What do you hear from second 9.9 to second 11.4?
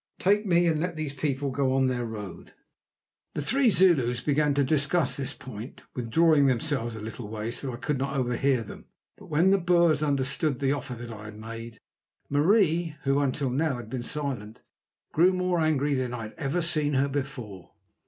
understood the offer that I had